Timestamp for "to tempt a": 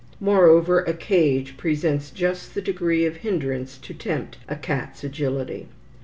3.77-4.55